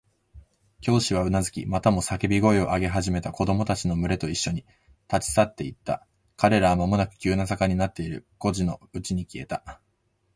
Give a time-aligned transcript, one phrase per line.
[0.81, 4.65] 教師はうなずき、またもや叫び声を上げ始めた子供たちのむれといっしょに、
[5.13, 6.07] 立ち去っていった。
[6.37, 9.79] 彼らはまもなく急な坂になっている小路のうちに消えた。